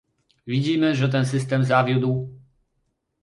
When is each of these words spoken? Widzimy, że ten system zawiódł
Widzimy, 0.47 0.95
że 0.95 1.09
ten 1.09 1.25
system 1.25 1.63
zawiódł 1.65 2.29